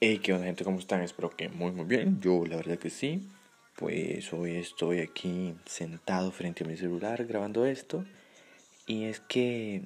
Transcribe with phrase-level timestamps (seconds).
[0.00, 0.62] Hey, ¿qué onda gente?
[0.62, 1.00] ¿Cómo están?
[1.00, 2.20] Espero que muy muy bien.
[2.20, 3.28] Yo la verdad que sí.
[3.74, 8.04] Pues hoy estoy aquí sentado frente a mi celular grabando esto.
[8.86, 9.82] Y es que,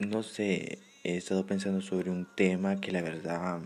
[0.00, 3.60] no sé, he estado pensando sobre un tema que la verdad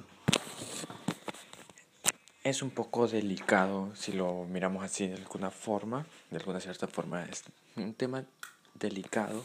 [2.45, 6.05] es un poco delicado si lo miramos así de alguna forma.
[6.31, 7.45] De alguna cierta forma es
[7.77, 8.27] un tema
[8.75, 9.43] delicado.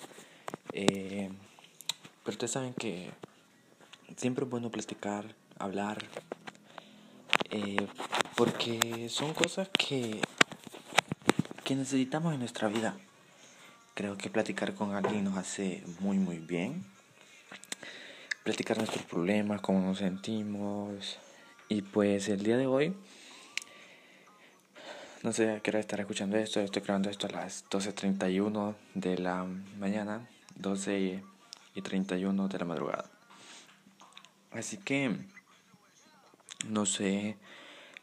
[0.74, 1.30] Eh,
[2.26, 3.10] pero ustedes saben que
[4.18, 6.04] siempre es bueno platicar hablar,
[7.50, 7.88] eh,
[8.36, 10.22] porque son cosas que,
[11.64, 12.96] que necesitamos en nuestra vida.
[13.94, 16.86] Creo que platicar con alguien nos hace muy, muy bien.
[18.44, 21.18] Platicar nuestros problemas, cómo nos sentimos.
[21.70, 22.96] Y pues el día de hoy,
[25.24, 26.62] no sé quiero estar escuchando esto.
[26.62, 29.46] Estoy grabando esto a las 12.31 de la
[29.80, 31.22] mañana, 12
[31.74, 33.10] y 31 de la madrugada.
[34.52, 35.18] Así que
[36.66, 37.38] no sé,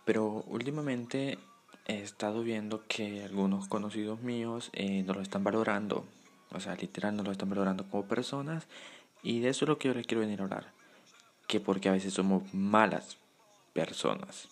[0.05, 1.39] pero últimamente
[1.87, 6.05] he estado viendo que algunos conocidos míos eh, no lo están valorando.
[6.53, 8.67] O sea, literal no lo están valorando como personas.
[9.23, 10.73] Y de eso es lo que yo les quiero venir a hablar.
[11.47, 13.19] Que porque a veces somos malas
[13.73, 14.49] personas.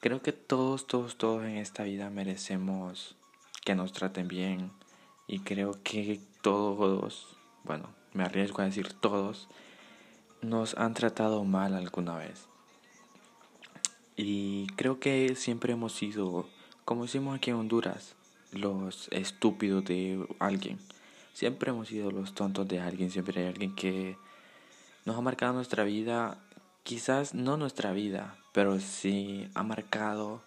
[0.00, 3.16] Creo que todos, todos, todos en esta vida merecemos
[3.64, 4.72] que nos traten bien.
[5.26, 9.48] Y creo que todos, bueno, me arriesgo a decir todos,
[10.42, 12.48] nos han tratado mal alguna vez.
[14.16, 16.48] Y creo que siempre hemos sido,
[16.86, 18.14] como decimos aquí en Honduras,
[18.50, 20.78] los estúpidos de alguien.
[21.34, 24.16] Siempre hemos sido los tontos de alguien, siempre hay alguien que
[25.04, 26.38] nos ha marcado nuestra vida,
[26.82, 30.40] quizás no nuestra vida, pero sí ha marcado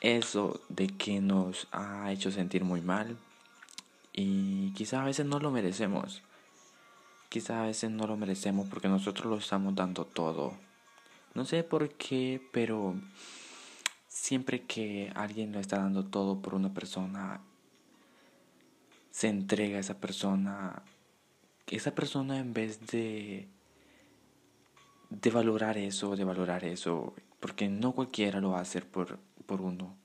[0.00, 3.16] eso de que nos ha hecho sentir muy mal
[4.12, 6.22] y quizás a veces no lo merecemos.
[7.28, 10.54] Quizás a veces no lo merecemos porque nosotros lo estamos dando todo
[11.34, 12.94] no sé por qué, pero
[14.06, 17.40] siempre que alguien lo está dando todo por una persona,
[19.10, 20.82] se entrega a esa persona.
[21.66, 23.48] Esa persona en vez de
[25.10, 29.60] de valorar eso, de valorar eso, porque no cualquiera lo va a hacer por, por
[29.60, 29.96] uno.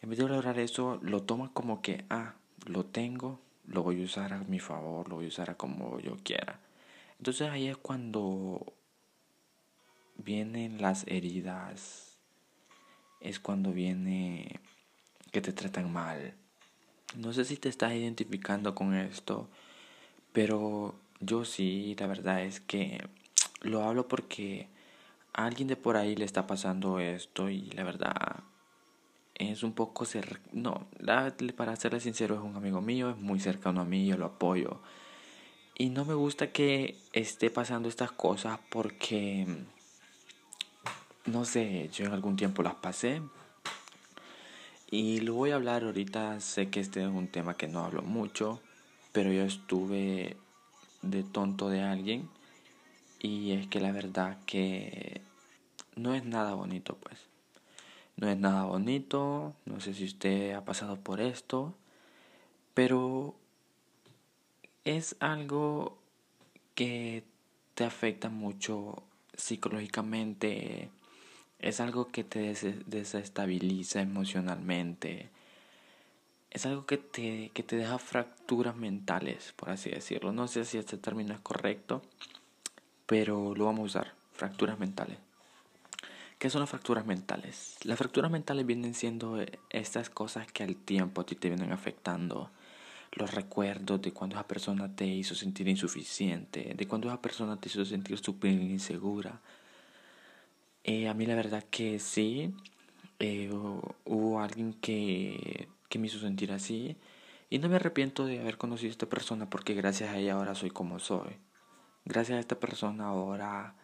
[0.00, 2.34] En vez de valorar eso, lo toma como que, ah,
[2.66, 5.98] lo tengo, lo voy a usar a mi favor, lo voy a usar a como
[6.00, 6.60] yo quiera.
[7.18, 8.74] Entonces ahí es cuando
[10.18, 12.16] vienen las heridas,
[13.20, 14.60] es cuando viene
[15.32, 16.34] que te tratan mal.
[17.16, 19.48] No sé si te estás identificando con esto,
[20.32, 23.08] pero yo sí, la verdad es que
[23.62, 24.68] lo hablo porque
[25.32, 28.42] a alguien de por ahí le está pasando esto y la verdad
[29.34, 30.86] es un poco ser no
[31.56, 34.80] para serle sincero es un amigo mío es muy cercano a mí yo lo apoyo
[35.76, 39.46] y no me gusta que esté pasando estas cosas porque
[41.26, 43.22] no sé, yo en algún tiempo las pasé.
[44.90, 48.02] Y lo voy a hablar ahorita, sé que este es un tema que no hablo
[48.02, 48.60] mucho,
[49.12, 50.36] pero yo estuve
[51.02, 52.28] de tonto de alguien
[53.18, 55.20] y es que la verdad que
[55.96, 57.18] no es nada bonito pues.
[58.16, 61.74] No es nada bonito, no sé si usted ha pasado por esto,
[62.72, 63.34] pero
[64.84, 65.98] es algo
[66.74, 67.24] que
[67.74, 69.02] te afecta mucho
[69.36, 70.90] psicológicamente,
[71.58, 72.54] es algo que te
[72.86, 75.30] desestabiliza emocionalmente.
[76.50, 80.32] Es algo que te, que te deja fracturas mentales, por así decirlo.
[80.32, 82.02] No sé si este término es correcto,
[83.06, 84.14] pero lo vamos a usar.
[84.32, 85.18] Fracturas mentales.
[86.38, 87.78] ¿Qué son las fracturas mentales?
[87.84, 89.38] Las fracturas mentales vienen siendo
[89.70, 92.50] estas cosas que al tiempo a ti te vienen afectando.
[93.12, 97.70] Los recuerdos de cuando esa persona te hizo sentir insuficiente, de cuando esa persona te
[97.70, 99.40] hizo sentir súper insegura,
[100.86, 102.54] eh, a mí la verdad que sí,
[103.18, 106.96] eh, hubo alguien que, que me hizo sentir así
[107.50, 110.54] y no me arrepiento de haber conocido a esta persona porque gracias a ella ahora
[110.54, 111.36] soy como soy.
[112.04, 113.74] Gracias a esta persona ahora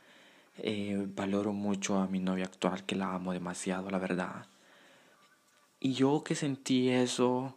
[0.58, 4.46] eh, valoro mucho a mi novia actual que la amo demasiado, la verdad.
[5.80, 7.56] Y yo que sentí eso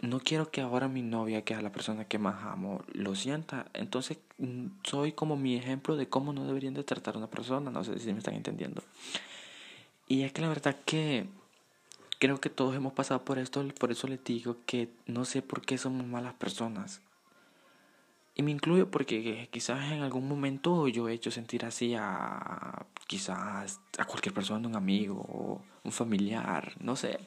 [0.00, 3.66] no quiero que ahora mi novia, que es la persona que más amo, lo sienta.
[3.74, 7.70] Entonces mm, soy como mi ejemplo de cómo no deberían de tratar a una persona.
[7.70, 8.82] No sé si me están entendiendo.
[10.06, 11.26] Y es que la verdad que
[12.18, 13.66] creo que todos hemos pasado por esto.
[13.78, 17.02] Por eso les digo que no sé por qué somos malas personas.
[18.36, 23.80] Y me incluyo porque quizás en algún momento yo he hecho sentir así a quizás
[23.98, 27.18] a cualquier persona, un amigo, un familiar, no sé.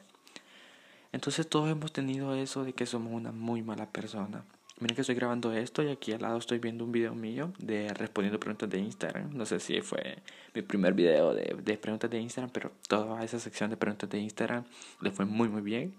[1.12, 4.44] Entonces todos hemos tenido eso de que somos una muy mala persona.
[4.80, 7.92] miren que estoy grabando esto y aquí al lado estoy viendo un video mío de
[7.92, 9.36] respondiendo preguntas de Instagram.
[9.36, 10.18] No sé si fue
[10.54, 14.64] mi primer video de, preguntas de Instagram, pero toda esa sección de preguntas de Instagram
[15.00, 15.94] le fue muy muy bien.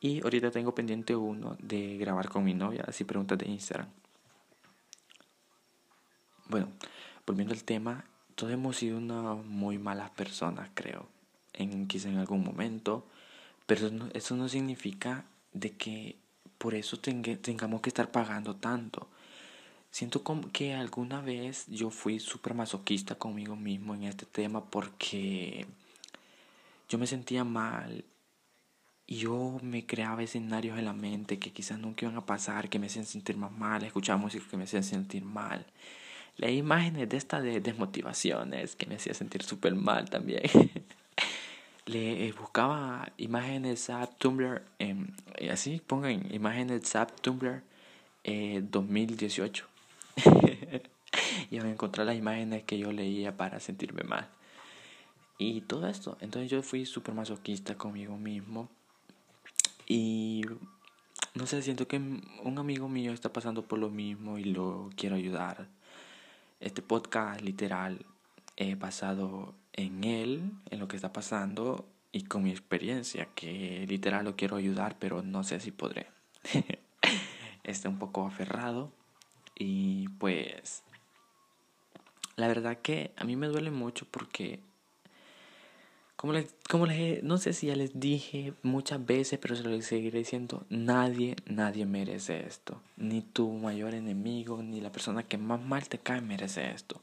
[0.00, 3.88] Y ahorita tengo pendiente uno de grabar con mi novia, así preguntas de Instagram.
[6.48, 6.68] Bueno,
[7.26, 8.04] volviendo al tema,
[8.34, 11.06] todos hemos sido una muy malas personas, creo,
[11.52, 13.06] en quizá en algún momento,
[13.70, 16.16] pero eso no, significa de que
[16.58, 19.06] por eso tengamos que estar pagando tanto.
[19.92, 25.66] Siento que alguna vez yo fui súper masoquista conmigo mismo en este tema porque
[26.88, 28.04] yo me sentía mal
[29.06, 32.86] yo me creaba escenarios en la mente que quizás nunca iban a pasar, que me
[32.86, 35.64] hacían sentir más mal, escuchaba música que me hacían sentir mal.
[36.36, 40.42] Leí imágenes de estas de desmotivaciones que me hacía sentir súper mal también.
[41.90, 44.94] Le eh, buscaba imágenes Zap Tumblr, eh,
[45.50, 47.64] así pongan imágenes Zap Tumblr
[48.22, 49.66] eh, 2018.
[51.50, 54.28] y a encontrar las imágenes que yo leía para sentirme mal.
[55.36, 56.16] Y todo esto.
[56.20, 58.68] Entonces yo fui súper masoquista conmigo mismo.
[59.88, 60.42] Y
[61.34, 65.16] no sé, siento que un amigo mío está pasando por lo mismo y lo quiero
[65.16, 65.66] ayudar.
[66.60, 68.06] Este podcast literal
[68.56, 74.24] he basado en él, en lo que está pasando y con mi experiencia, que literal
[74.24, 76.06] lo quiero ayudar, pero no sé si podré.
[77.64, 78.90] está un poco aferrado
[79.54, 80.82] y pues
[82.36, 84.60] la verdad que a mí me duele mucho porque
[86.16, 89.80] como les, como les, no sé si ya les dije muchas veces, pero se lo
[89.80, 92.82] seguiré diciendo, nadie, nadie merece esto.
[92.98, 97.00] Ni tu mayor enemigo, ni la persona que más mal te cae merece esto.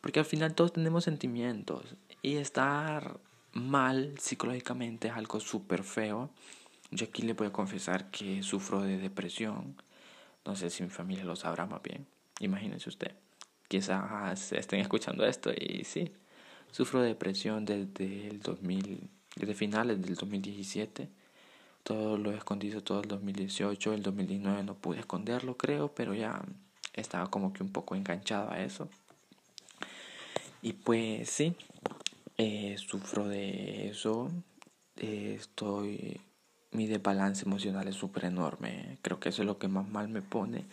[0.00, 3.18] Porque al final todos tenemos sentimientos y estar
[3.52, 6.30] mal psicológicamente es algo súper feo.
[6.90, 9.74] Yo aquí le voy a confesar que sufro de depresión.
[10.44, 12.06] No sé si mi familia lo sabrá más bien.
[12.40, 13.12] Imagínense usted.
[13.68, 16.10] Quizás estén escuchando esto y sí,
[16.70, 21.08] Sufro de depresión desde el 2000, desde finales del 2017.
[21.82, 26.42] Todo lo he escondido todo el 2018, el 2019 no pude esconderlo creo, pero ya
[26.92, 28.88] estaba como que un poco enganchado a eso.
[30.62, 31.54] Y pues sí,
[32.36, 34.30] eh, sufro de eso.
[34.96, 36.20] Eh, estoy.
[36.70, 38.98] Mi desbalance emocional es súper enorme.
[39.02, 40.66] Creo que eso es lo que más mal me pone.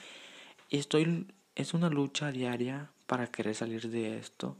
[0.69, 1.27] Y estoy.
[1.55, 4.57] Es una lucha diaria para querer salir de esto.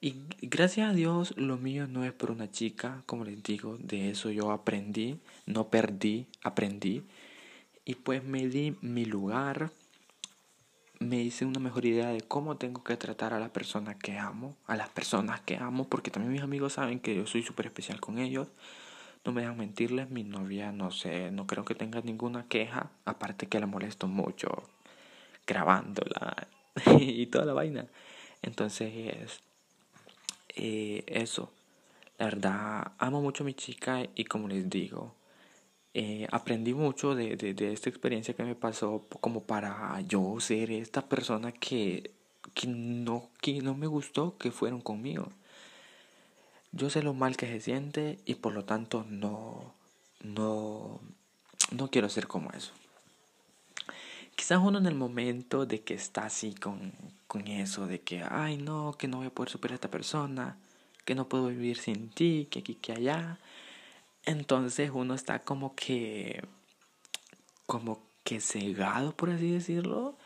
[0.00, 4.10] Y gracias a Dios lo mío no es por una chica, como les digo, de
[4.10, 7.02] eso yo aprendí, no perdí, aprendí.
[7.84, 9.70] Y pues me di mi lugar,
[10.98, 14.56] me hice una mejor idea de cómo tengo que tratar a la persona que amo,
[14.66, 18.00] a las personas que amo, porque también mis amigos saben que yo soy súper especial
[18.00, 18.48] con ellos.
[19.24, 23.48] No me dejan mentirles, mi novia no sé, no creo que tenga ninguna queja, aparte
[23.48, 24.68] que la molesto mucho
[25.46, 26.48] grabándola
[27.00, 27.86] y toda la vaina.
[28.42, 29.40] Entonces,
[30.54, 31.52] eh, eso.
[32.18, 35.15] La verdad, amo mucho a mi chica y como les digo,
[35.98, 40.70] eh, aprendí mucho de, de, de, esta experiencia que me pasó como para yo ser
[40.70, 42.10] esta persona que,
[42.52, 45.32] que, no, que no me gustó que fueron conmigo.
[46.72, 49.72] Yo sé lo mal que se siente y por lo tanto no,
[50.22, 51.00] no,
[51.70, 52.72] no quiero ser como eso.
[54.34, 56.92] Quizás uno en el momento de que está así con,
[57.26, 60.58] con eso, de que, ay no, que no voy a poder superar a esta persona,
[61.06, 63.38] que no puedo vivir sin ti, que aquí, que allá.
[64.26, 66.44] Entonces uno está como que,
[67.66, 70.16] como que cegado, por así decirlo.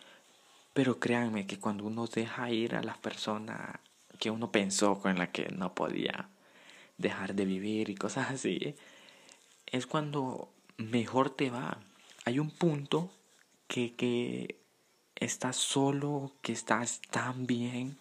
[0.72, 3.78] Pero créanme que cuando uno deja ir a las personas
[4.18, 6.28] que uno pensó con la que no podía
[6.98, 8.74] dejar de vivir y cosas así,
[9.66, 11.78] es cuando mejor te va.
[12.24, 13.10] Hay un punto
[13.66, 14.60] que, que
[15.16, 17.98] estás solo, que estás tan bien,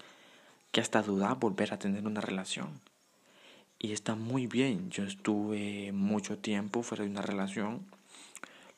[0.71, 2.81] que hasta dudas volver a tener una relación.
[3.79, 4.89] Y está muy bien.
[4.91, 7.85] Yo estuve mucho tiempo fuera de una relación.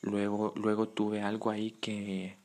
[0.01, 2.35] Luego, luego tuve algo ahí que,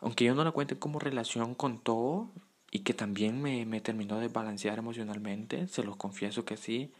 [0.00, 2.28] aunque yo no la cuente como relación con todo,
[2.70, 6.90] y que también me, me terminó de balancear emocionalmente, se los confieso que sí.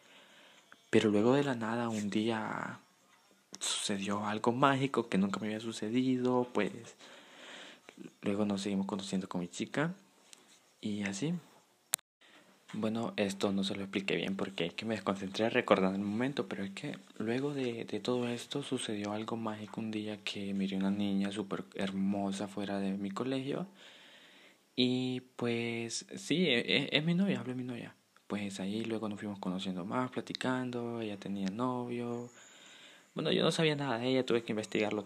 [0.91, 2.79] Pero luego de la nada, un día
[3.59, 6.73] sucedió algo mágico que nunca me había sucedido, pues
[8.21, 9.95] luego nos seguimos conociendo con mi chica
[10.83, 11.33] y así.
[12.75, 16.49] Bueno, esto no se lo expliqué bien porque es que me desconcentré recordando el momento,
[16.49, 20.77] pero es que luego de, de todo esto sucedió algo mágico un día que miré
[20.79, 23.67] una niña súper hermosa fuera de mi colegio
[24.75, 27.95] y pues sí, es, e, es mi novia, hablo de mi novia.
[28.27, 32.31] Pues ahí luego nos fuimos conociendo más, platicando, ella tenía novio,
[33.15, 35.05] bueno, yo no sabía nada de ella, tuve que investigarlo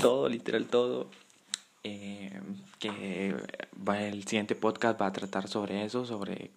[0.00, 1.10] todo, literal todo.
[1.84, 2.40] Eh,
[2.78, 3.34] que
[4.00, 6.50] el siguiente podcast va a tratar sobre eso, sobre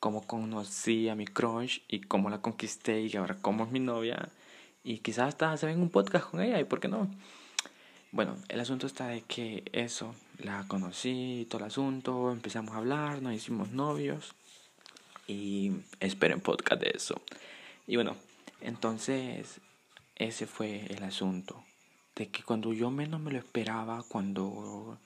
[0.00, 4.28] cómo conocí a mi crush y cómo la conquisté y ahora cómo es mi novia.
[4.84, 7.10] Y quizás hasta se ven un podcast con ella y por qué no.
[8.12, 13.20] Bueno, el asunto está de que eso, la conocí, todo el asunto, empezamos a hablar,
[13.20, 14.34] nos hicimos novios
[15.26, 17.20] y esperen podcast de eso.
[17.86, 18.16] Y bueno,
[18.60, 19.60] entonces
[20.14, 21.62] ese fue el asunto,
[22.14, 24.98] de que cuando yo menos me lo esperaba, cuando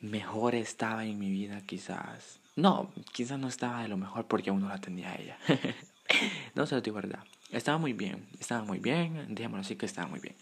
[0.00, 4.60] mejor estaba en mi vida quizás, no, quizás no estaba de lo mejor porque aún
[4.60, 5.38] no la tenía ella.
[6.54, 7.24] no se lo digo verdad.
[7.50, 10.36] Estaba muy bien, estaba muy bien, digámoslo así que estaba muy bien.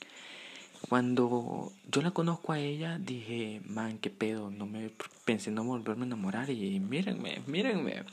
[0.89, 4.91] Cuando yo la conozco a ella, dije, man, qué pedo, no me
[5.25, 8.05] pensé no volverme a enamorar y mírenme, mírenme.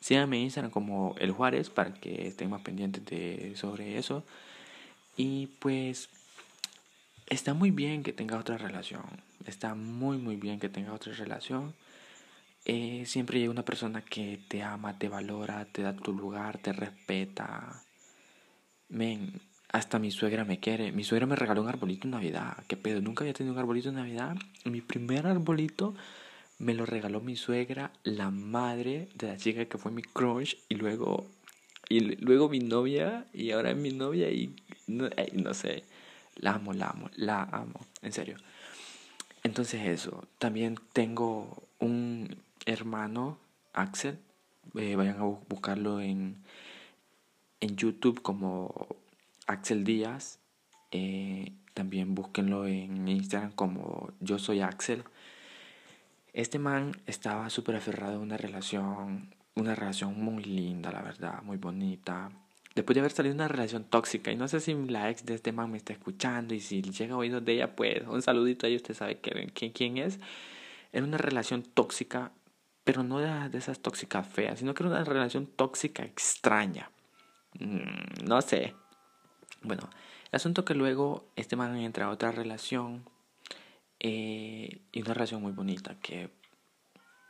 [0.00, 4.24] Síganme en Instagram como El Juárez para que estén más pendientes de, sobre eso.
[5.16, 6.08] Y pues
[7.28, 9.04] está muy bien que tenga otra relación.
[9.46, 11.74] Está muy, muy bien que tenga otra relación.
[12.70, 16.74] Eh, siempre llega una persona que te ama, te valora, te da tu lugar, te
[16.74, 17.82] respeta.
[18.90, 19.40] Men,
[19.72, 20.92] hasta mi suegra me quiere.
[20.92, 22.62] Mi suegra me regaló un arbolito en Navidad.
[22.68, 23.00] ¿Qué pedo?
[23.00, 24.36] Nunca había tenido un arbolito en Navidad.
[24.66, 25.94] Mi primer arbolito
[26.58, 30.56] me lo regaló mi suegra, la madre de la chica que fue mi crush.
[30.68, 31.26] Y luego,
[31.88, 33.24] y luego mi novia.
[33.32, 34.30] Y ahora mi novia.
[34.30, 34.54] Y
[34.86, 35.84] no, no sé.
[36.36, 37.80] La amo, la amo, la amo.
[38.02, 38.36] En serio.
[39.42, 40.28] Entonces eso.
[40.38, 42.36] También tengo un
[42.68, 43.38] hermano,
[43.72, 44.18] Axel.
[44.74, 46.36] Eh, vayan a buscarlo en,
[47.60, 48.96] en YouTube como
[49.46, 50.38] Axel Díaz.
[50.90, 55.04] Eh, también búsquenlo en Instagram como yo soy Axel.
[56.32, 61.56] Este man estaba súper aferrado a una relación, una relación muy linda, la verdad, muy
[61.56, 62.30] bonita.
[62.74, 65.52] Después de haber salido una relación tóxica, y no sé si la ex de este
[65.52, 68.76] man me está escuchando, y si llega a oídos de ella, pues un saludito ahí,
[68.76, 70.20] usted sabe quién, quién es.
[70.92, 72.30] Era una relación tóxica,
[72.88, 76.90] pero no de, esas tóxicas feas, sino que era una relación tóxica extraña.
[77.58, 78.74] Mm, no sé,
[79.60, 79.90] bueno,
[80.32, 83.04] el asunto que luego este man entra a otra relación
[84.00, 86.30] eh, y una relación muy bonita que,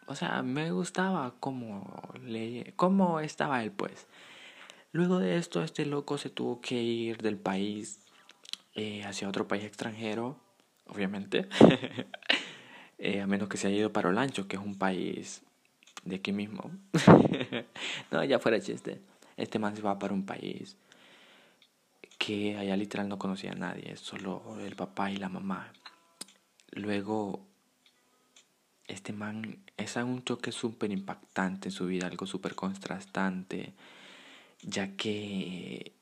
[0.07, 4.07] o sea, me gustaba cómo, le, cómo estaba él pues.
[4.93, 7.99] Luego de esto, este loco se tuvo que ir del país
[8.77, 10.37] eh, hacia otro país extranjero,
[10.87, 11.49] obviamente,
[12.99, 15.43] eh, a menos que se haya ido para Olancho, que es un país
[16.09, 16.71] de aquí mismo.
[18.11, 19.01] no, ya fuera chiste.
[19.37, 20.77] Este man se va para un país
[22.19, 25.73] que allá literal no conocía a nadie, solo el papá y la mamá.
[26.73, 27.47] Luego,
[28.87, 33.73] este man es un choque súper impactante en su vida, algo súper contrastante,
[34.63, 35.93] ya que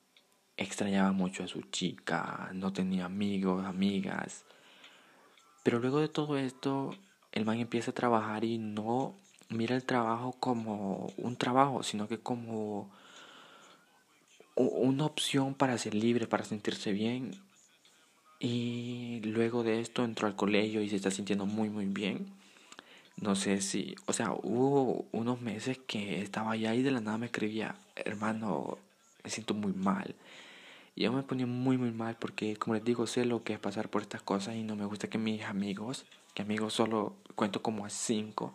[0.56, 4.44] extrañaba mucho a su chica, no tenía amigos, amigas.
[5.62, 6.96] Pero luego de todo esto,
[7.32, 12.18] el man empieza a trabajar y no mira el trabajo como un trabajo, sino que
[12.18, 12.90] como
[14.56, 17.32] una opción para ser libre, para sentirse bien.
[18.38, 22.26] Y luego de esto entró al colegio y se está sintiendo muy, muy bien.
[23.16, 27.16] No sé si, o sea, hubo unos meses que estaba allá y de la nada
[27.16, 28.78] me escribía, hermano,
[29.24, 30.14] me siento muy mal.
[30.94, 33.58] Y yo me ponía muy, muy mal porque, como les digo, sé lo que es
[33.58, 37.62] pasar por estas cosas y no me gusta que mis amigos, que amigos solo cuento
[37.62, 38.54] como a cinco,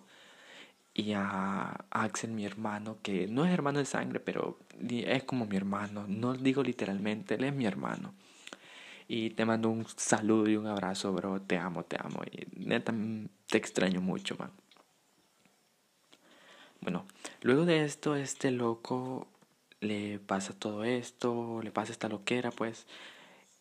[0.93, 5.55] y a Axel, mi hermano, que no es hermano de sangre, pero es como mi
[5.55, 6.05] hermano.
[6.07, 8.13] No digo literalmente, él es mi hermano.
[9.07, 11.41] Y te mando un saludo y un abrazo, bro.
[11.41, 12.21] Te amo, te amo.
[12.31, 12.93] Y neta,
[13.47, 14.51] te extraño mucho, man.
[16.81, 17.05] Bueno,
[17.41, 19.27] luego de esto, este loco
[19.81, 22.85] le pasa todo esto, le pasa esta loquera, pues.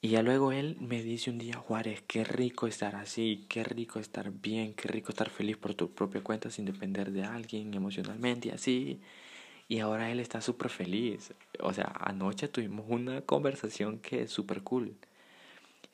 [0.03, 3.99] Y ya luego él me dice un día, Juárez, qué rico estar así, qué rico
[3.99, 8.49] estar bien, qué rico estar feliz por tu propia cuenta sin depender de alguien emocionalmente
[8.49, 9.01] y así.
[9.69, 11.35] Y ahora él está súper feliz.
[11.61, 14.97] O sea, anoche tuvimos una conversación que es súper cool.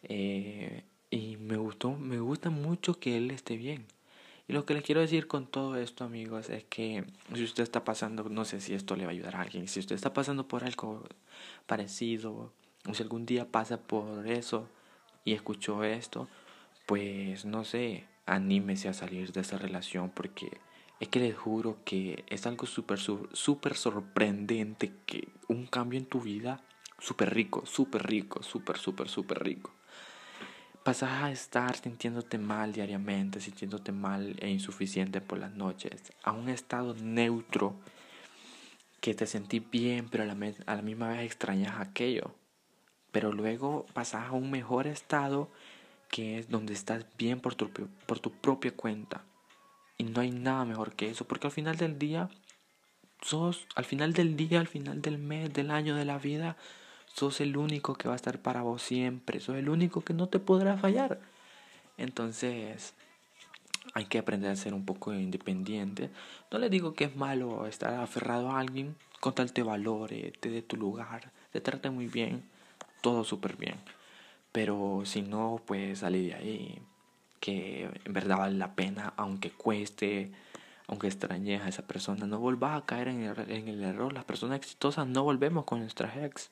[0.05, 3.87] Eh, y me gustó, me gusta mucho que él esté bien.
[4.49, 7.85] Y lo que les quiero decir con todo esto, amigos, es que si usted está
[7.85, 10.47] pasando, no sé si esto le va a ayudar a alguien, si usted está pasando
[10.47, 11.05] por algo
[11.67, 12.53] parecido,
[12.89, 14.69] o si algún día pasa por eso
[15.25, 16.29] y escuchó esto,
[16.87, 20.59] pues no sé, anímese a salir de esa relación porque
[21.01, 26.21] es que les juro que es algo súper, súper sorprendente que un cambio en tu
[26.21, 26.63] vida,
[26.99, 29.73] súper rico, súper rico, súper, súper, súper rico.
[30.83, 36.49] Pasas a estar sintiéndote mal diariamente, sintiéndote mal e insuficiente por las noches, a un
[36.49, 37.75] estado neutro
[39.01, 42.33] que te sentí bien, pero a la, a la misma vez extrañas aquello
[43.17, 45.49] pero luego pasas a un mejor estado
[46.11, 49.25] que es donde estás bien por tu, por tu propia cuenta.
[49.97, 52.29] Y no hay nada mejor que eso, porque al final del día,
[53.23, 56.59] sos, al final del día, al final del mes, del año, de la vida,
[57.07, 60.29] sos el único que va a estar para vos siempre, sos el único que no
[60.29, 61.19] te podrá fallar.
[61.97, 62.93] Entonces,
[63.95, 66.11] hay que aprender a ser un poco independiente.
[66.53, 70.51] No le digo que es malo estar aferrado a alguien, con tal te valore, te
[70.51, 72.45] dé tu lugar, te trate muy bien,
[73.07, 73.77] todo súper bien.
[74.51, 76.83] Pero si no, pues salir de ahí,
[77.39, 80.33] que en verdad vale la pena, aunque cueste,
[80.89, 84.13] aunque extrañes a esa persona, no volvás a caer en el, en el error.
[84.13, 86.51] Las personas exitosas no volvemos con nuestras ex.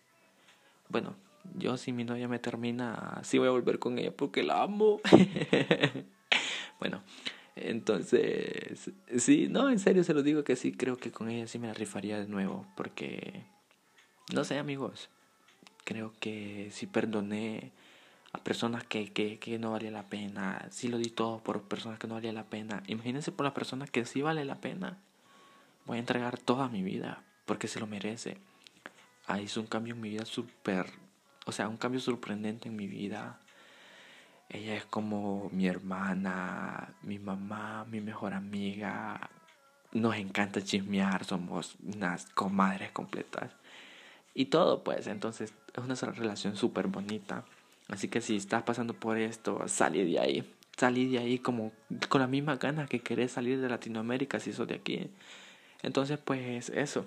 [0.88, 1.16] Bueno,
[1.56, 5.00] yo si mi novia me termina, sí voy a volver con ella porque la amo.
[6.78, 7.02] bueno,
[7.56, 11.58] entonces, sí, no, en serio se lo digo que sí, creo que con ella sí
[11.58, 13.44] me la rifaría de nuevo porque,
[14.32, 15.10] no sé amigos,
[15.84, 17.72] creo que sí perdoné
[18.32, 21.98] a personas que, que, que no valía la pena, sí lo di todo por personas
[21.98, 22.82] que no valía la pena.
[22.86, 24.98] Imagínense por las personas que sí vale la pena.
[25.86, 28.38] Voy a entregar toda mi vida porque se lo merece.
[29.26, 30.90] Ahí hizo un cambio en mi vida súper
[31.44, 33.38] o sea, un cambio sorprendente en mi vida.
[34.48, 39.30] Ella es como mi hermana, mi mamá, mi mejor amiga.
[39.92, 43.52] Nos encanta chismear, somos unas comadres completas.
[44.34, 47.44] Y todo, pues, entonces es una relación súper bonita.
[47.88, 50.54] Así que si estás pasando por esto, salí de ahí.
[50.76, 51.72] Salí de ahí como
[52.08, 55.10] con la misma ganas que querés salir de Latinoamérica si sos de aquí.
[55.82, 57.06] Entonces, pues eso.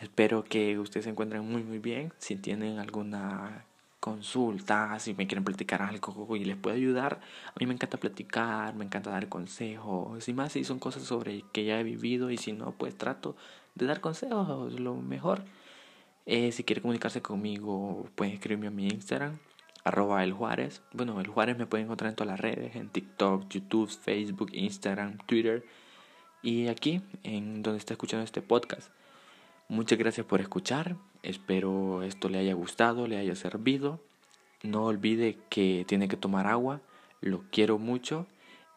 [0.00, 2.12] Espero que ustedes se encuentren muy muy bien.
[2.18, 3.64] Si tienen alguna
[4.00, 8.74] consulta, si me quieren platicar algo y les puedo ayudar, a mí me encanta platicar,
[8.74, 10.28] me encanta dar consejos.
[10.28, 13.36] Y más si son cosas sobre que ya he vivido y si no, pues trato
[13.76, 15.44] de dar consejos lo mejor.
[16.26, 19.38] Eh, si quiere comunicarse conmigo, pueden escribirme a mi Instagram,
[19.84, 20.82] arroba el Juárez.
[20.92, 25.18] Bueno, el Juárez me pueden encontrar en todas las redes, en TikTok, YouTube, Facebook, Instagram,
[25.26, 25.64] Twitter.
[26.42, 28.90] Y aquí, en donde está escuchando este podcast.
[29.68, 30.96] Muchas gracias por escuchar.
[31.22, 34.00] Espero esto le haya gustado, le haya servido.
[34.62, 36.80] No olvide que tiene que tomar agua.
[37.20, 38.26] Lo quiero mucho.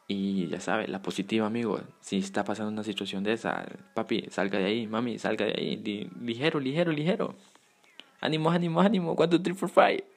[0.08, 1.80] Y ya sabe, la positiva, amigo.
[2.00, 3.66] Si está pasando una situación de esa,
[3.96, 6.12] papi, salga de ahí, mami, salga de ahí.
[6.22, 7.36] ligero, ligero, ligero.
[8.22, 9.16] Ánimo, ánimo, ánimo.
[9.16, 10.15] 4, 3, 4, 5.